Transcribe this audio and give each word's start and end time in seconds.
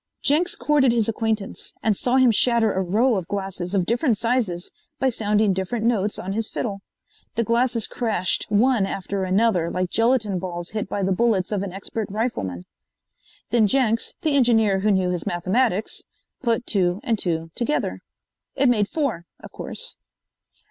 Jenks 0.23 0.55
courted 0.55 0.91
his 0.91 1.07
acquaintance, 1.07 1.75
and 1.83 1.95
saw 1.95 2.15
him 2.15 2.31
shatter 2.31 2.73
a 2.73 2.81
row 2.81 3.17
of 3.17 3.27
glasses 3.27 3.75
of 3.75 3.85
different 3.85 4.17
sizes 4.17 4.71
by 4.97 5.09
sounding 5.09 5.53
different 5.53 5.85
notes 5.85 6.17
on 6.17 6.33
his 6.33 6.49
fiddle. 6.49 6.81
The 7.35 7.43
glasses 7.43 7.85
crashed 7.85 8.47
one 8.49 8.87
after 8.87 9.23
another 9.23 9.69
like 9.69 9.91
gelatine 9.91 10.39
balls 10.39 10.71
hit 10.71 10.89
by 10.89 11.03
the 11.03 11.11
bullets 11.11 11.51
of 11.51 11.61
an 11.61 11.71
expert 11.71 12.07
rifleman. 12.09 12.65
Then 13.51 13.67
Jenks, 13.67 14.15
the 14.23 14.35
engineer 14.35 14.79
who 14.79 14.89
knew 14.89 15.11
his 15.11 15.27
mathematics, 15.27 16.01
put 16.41 16.65
two 16.65 16.99
and 17.03 17.19
two 17.19 17.51
together. 17.53 18.01
It 18.55 18.69
made 18.69 18.87
four, 18.89 19.27
of 19.39 19.51
course. 19.51 19.97